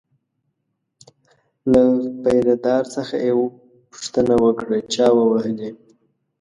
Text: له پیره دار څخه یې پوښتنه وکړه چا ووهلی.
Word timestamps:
له 1.71 1.81
پیره 2.23 2.55
دار 2.65 2.83
څخه 2.95 3.15
یې 3.25 3.31
پوښتنه 3.91 4.33
وکړه 4.45 4.77
چا 4.93 5.07
ووهلی. 5.13 5.71